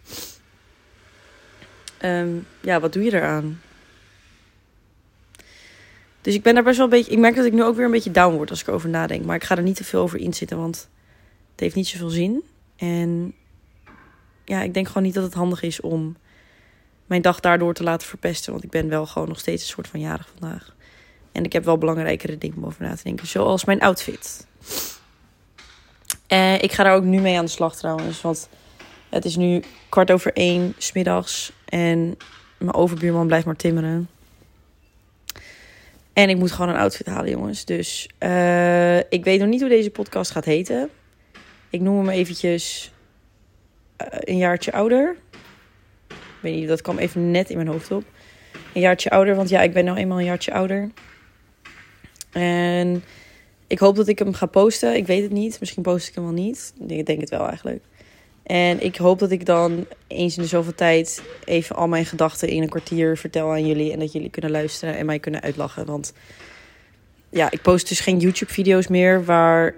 Um, 2.05 2.47
ja, 2.61 2.81
wat 2.81 2.93
doe 2.93 3.03
je 3.03 3.15
eraan? 3.15 3.61
Dus 6.21 6.35
ik 6.35 6.43
ben 6.43 6.55
daar 6.55 6.63
best 6.63 6.77
wel 6.77 6.87
een 6.87 6.93
beetje. 6.93 7.13
Ik 7.13 7.19
merk 7.19 7.35
dat 7.35 7.45
ik 7.45 7.53
nu 7.53 7.63
ook 7.63 7.77
weer 7.77 7.85
een 7.85 7.91
beetje 7.91 8.11
down 8.11 8.35
word 8.35 8.51
als 8.51 8.61
ik 8.61 8.69
over 8.69 8.89
nadenk. 8.89 9.25
Maar 9.25 9.37
ik 9.37 9.45
ga 9.45 9.57
er 9.57 9.63
niet 9.63 9.77
te 9.77 9.85
veel 9.85 10.01
over 10.01 10.19
inzitten, 10.19 10.59
want 10.59 10.89
het 11.53 11.61
heeft 11.61 11.75
niet 11.75 11.89
zoveel 11.89 12.11
zin. 12.11 12.43
En 12.77 13.35
ja, 14.45 14.63
ik 14.63 14.75
denk 14.75 14.87
gewoon 14.87 15.03
niet 15.03 15.15
dat 15.15 15.25
het 15.25 15.35
handig 15.35 15.63
is 15.63 15.81
om 15.81 16.17
mijn 17.07 17.23
dag 17.23 17.41
daardoor 17.41 17.75
te 17.75 17.83
laten 17.83 18.09
verpesten. 18.09 18.53
Want 18.53 18.65
ik 18.65 18.71
ben 18.71 18.89
wel 18.89 19.07
gewoon 19.07 19.29
nog 19.29 19.39
steeds 19.39 19.63
een 19.63 19.69
soort 19.69 19.89
van 19.89 20.01
jarig 20.01 20.33
vandaag. 20.39 20.75
En 21.33 21.45
ik 21.45 21.53
heb 21.53 21.65
wel 21.65 21.79
belangrijkere 21.79 22.39
dingen 22.39 22.57
om 22.57 22.67
over 22.67 22.83
na 22.83 22.95
te 22.95 23.03
denken. 23.03 23.27
Zoals 23.27 23.65
mijn 23.65 23.81
outfit. 23.81 24.47
En 26.27 26.63
ik 26.63 26.73
ga 26.73 26.83
daar 26.83 26.95
ook 26.95 27.05
nu 27.05 27.21
mee 27.21 27.39
aan 27.39 27.45
de 27.45 27.51
slag 27.51 27.77
trouwens. 27.77 28.21
Want 28.21 28.49
het 29.09 29.25
is 29.25 29.37
nu 29.37 29.63
kwart 29.89 30.11
over 30.11 30.33
één 30.33 30.75
smiddags. 30.79 31.53
En 31.65 32.17
mijn 32.59 32.75
overbuurman 32.75 33.27
blijft 33.27 33.47
maar 33.47 33.57
timmeren. 33.57 34.09
En 36.13 36.29
ik 36.29 36.37
moet 36.37 36.53
gewoon 36.53 36.69
een 36.69 36.81
outfit 36.81 37.07
halen, 37.07 37.31
jongens. 37.31 37.65
Dus 37.65 38.09
uh, 38.19 38.99
ik 38.99 39.25
weet 39.25 39.41
nog 39.41 39.49
niet 39.49 39.61
hoe 39.61 39.69
deze 39.69 39.91
podcast 39.91 40.31
gaat 40.31 40.45
heten. 40.45 40.91
Ik 41.73 41.81
noem 41.81 41.99
hem 41.99 42.09
eventjes 42.09 42.93
uh, 44.03 44.07
een 44.11 44.37
jaartje 44.37 44.73
ouder. 44.73 45.17
Ik 46.09 46.17
weet 46.41 46.55
niet, 46.55 46.69
dat 46.69 46.83
kwam 46.83 46.99
even 46.99 47.31
net 47.31 47.51
in 47.51 47.57
mijn 47.57 47.69
hoofd 47.69 47.91
op. 47.91 48.05
Een 48.75 48.81
jaartje 48.81 49.11
ouder, 49.11 49.35
want 49.35 49.49
ja, 49.49 49.63
ik 49.63 49.73
ben 49.73 49.85
nou 49.85 49.99
eenmaal 49.99 50.19
een 50.19 50.25
jaartje 50.25 50.53
ouder. 50.53 50.91
En 52.33 53.05
ik 53.67 53.79
hoop 53.79 53.97
dat 53.97 54.09
ik 54.09 54.19
hem 54.19 54.33
ga 54.33 54.47
posten. 54.47 54.97
Ik 54.97 55.07
weet 55.07 55.23
het 55.23 55.31
niet. 55.33 55.61
Misschien 55.61 55.83
post 55.83 56.09
ik 56.09 56.15
hem 56.15 56.25
wel 56.25 56.33
niet. 56.33 56.75
Ik 56.87 57.07
denk 57.07 57.21
het 57.21 57.31
wel 57.31 57.47
eigenlijk. 57.49 57.85
En 58.43 58.83
ik 58.83 58.97
hoop 58.97 59.19
dat 59.19 59.31
ik 59.31 59.47
dan 59.47 59.87
eens 60.07 60.37
in 60.37 60.43
de 60.43 60.49
zoveel 60.49 60.75
tijd 60.75 61.23
even 61.45 61.77
al 61.77 61.89
mijn 61.89 62.07
gedachten 62.07 62.49
in 62.49 62.63
een 62.63 62.69
kwartier 62.69 63.17
vertel 63.17 63.51
aan 63.51 63.67
jullie. 63.67 63.93
En 63.93 63.99
dat 63.99 64.13
jullie 64.13 64.31
kunnen 64.31 64.51
luisteren 64.51 64.97
en 64.97 65.07
mij 65.07 65.19
kunnen 65.19 65.43
uitlachen. 65.43 65.87
Want 65.87 66.13
ja, 67.31 67.51
ik 67.51 67.63
post 67.63 67.89
dus 67.89 68.01
geen 68.01 68.19
YouTube-video's 68.19 68.87
meer 68.87 69.25
waar 69.25 69.75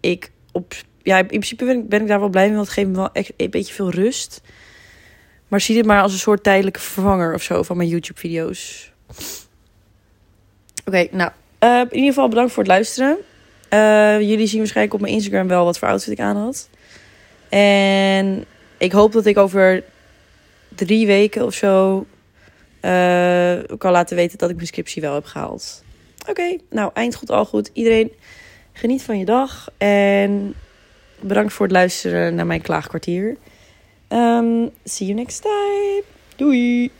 ik 0.00 0.30
op. 0.52 0.74
Ja, 1.02 1.18
in 1.18 1.26
principe 1.26 1.64
ben 1.64 1.78
ik, 1.78 1.88
ben 1.88 2.00
ik 2.00 2.08
daar 2.08 2.20
wel 2.20 2.28
blij 2.28 2.46
mee, 2.46 2.54
want 2.54 2.66
het 2.66 2.74
geeft 2.74 2.88
me 2.88 2.96
wel 2.96 3.12
echt 3.12 3.32
een 3.36 3.50
beetje 3.50 3.74
veel 3.74 3.90
rust. 3.90 4.40
Maar 5.48 5.60
zie 5.60 5.74
dit 5.74 5.86
maar 5.86 6.02
als 6.02 6.12
een 6.12 6.18
soort 6.18 6.42
tijdelijke 6.42 6.80
vervanger 6.80 7.34
of 7.34 7.42
zo 7.42 7.62
van 7.62 7.76
mijn 7.76 7.88
YouTube-video's. 7.88 8.92
Oké, 10.84 11.08
nou, 11.10 11.30
uh, 11.64 11.80
in 11.80 11.94
ieder 11.94 12.08
geval 12.08 12.28
bedankt 12.28 12.52
voor 12.52 12.62
het 12.62 12.72
luisteren. 12.72 13.18
Uh, 13.70 14.20
jullie 14.20 14.46
zien 14.46 14.58
waarschijnlijk 14.58 14.94
op 14.94 15.00
mijn 15.00 15.12
Instagram 15.12 15.48
wel 15.48 15.64
wat 15.64 15.78
voor 15.78 15.88
outfit 15.88 16.12
ik 16.12 16.20
aan 16.20 16.36
had. 16.36 16.68
En 17.48 18.44
ik 18.78 18.92
hoop 18.92 19.12
dat 19.12 19.26
ik 19.26 19.38
over 19.38 19.84
drie 20.68 21.06
weken 21.06 21.44
of 21.44 21.54
zo 21.54 22.06
uh, 22.82 23.58
kan 23.78 23.92
laten 23.92 24.16
weten 24.16 24.38
dat 24.38 24.50
ik 24.50 24.54
mijn 24.54 24.68
scriptie 24.68 25.02
wel 25.02 25.14
heb 25.14 25.24
gehaald. 25.24 25.82
Oké, 26.28 26.56
nou, 26.70 26.90
eind 26.94 27.14
goed, 27.14 27.30
al 27.30 27.44
goed. 27.44 27.70
Iedereen 27.72 28.12
geniet 28.72 29.02
van 29.02 29.18
je 29.18 29.24
dag. 29.24 29.68
En 29.76 30.54
bedankt 31.20 31.52
voor 31.52 31.66
het 31.66 31.74
luisteren 31.74 32.34
naar 32.34 32.46
mijn 32.46 32.62
klaagkwartier. 32.62 33.36
Um, 34.08 34.70
see 34.84 35.06
you 35.06 35.18
next 35.18 35.42
time. 35.42 36.02
Doei! 36.36 36.90